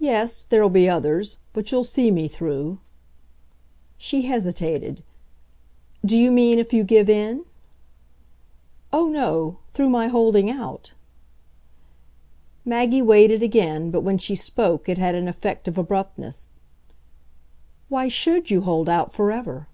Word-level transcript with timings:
"Yes, 0.00 0.42
there'll 0.42 0.68
be 0.68 0.88
others. 0.88 1.36
But 1.52 1.70
you'll 1.70 1.84
see 1.84 2.10
me 2.10 2.26
through." 2.26 2.80
She 3.96 4.22
hesitated. 4.22 5.04
"Do 6.04 6.18
you 6.18 6.32
mean 6.32 6.58
if 6.58 6.72
you 6.72 6.82
give 6.82 7.08
in?" 7.08 7.44
"Oh 8.92 9.06
no. 9.08 9.58
Through 9.72 9.90
my 9.90 10.08
holding 10.08 10.50
out." 10.50 10.92
Maggie 12.64 13.00
waited 13.00 13.44
again, 13.44 13.92
but 13.92 14.00
when 14.00 14.18
she 14.18 14.34
spoke 14.34 14.88
it 14.88 14.98
had 14.98 15.14
an 15.14 15.28
effect 15.28 15.68
of 15.68 15.78
abruptness. 15.78 16.48
"Why 17.88 18.08
SHOULD 18.08 18.50
you 18.50 18.62
hold 18.62 18.88
out 18.88 19.12
forever?" 19.12 19.68